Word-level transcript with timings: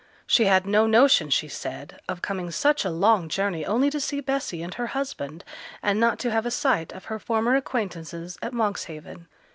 She 0.25 0.45
had 0.45 0.65
no 0.65 0.87
notion, 0.87 1.29
she 1.29 1.47
said, 1.47 1.99
of 2.09 2.23
coming 2.23 2.49
such 2.49 2.83
a 2.83 2.89
long 2.89 3.29
journey 3.29 3.63
only 3.63 3.91
to 3.91 3.99
see 3.99 4.19
Bessy 4.19 4.63
and 4.63 4.73
her 4.73 4.87
husband, 4.97 5.43
and 5.83 5.99
not 5.99 6.17
to 6.21 6.31
have 6.31 6.47
a 6.47 6.49
sight 6.49 6.91
of 6.91 7.05
her 7.05 7.19
former 7.19 7.55
acquaintances 7.55 8.35
at 8.41 8.51
Monkshaven. 8.51 9.27